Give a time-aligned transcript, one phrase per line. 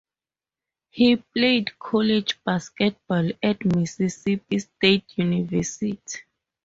[0.89, 6.01] He played college basketball at Mississippi State University.